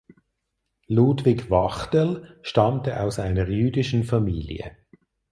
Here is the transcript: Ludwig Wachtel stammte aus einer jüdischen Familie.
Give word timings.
Ludwig 0.87 1.51
Wachtel 1.51 2.39
stammte 2.41 3.01
aus 3.01 3.19
einer 3.19 3.47
jüdischen 3.47 4.03
Familie. 4.03 4.75